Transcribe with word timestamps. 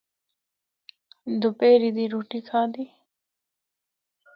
دوپہری 1.39 1.89
دی 1.95 2.05
رُٹّی 2.11 2.39
کھادی۔ 2.47 2.85